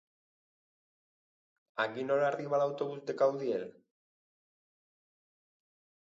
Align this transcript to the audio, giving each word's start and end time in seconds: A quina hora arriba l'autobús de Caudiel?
A 1.83 1.85
quina 1.97 2.15
hora 2.15 2.25
arriba 2.29 2.59
l'autobús 2.61 3.03
de 3.09 3.15
Caudiel? 3.19 3.67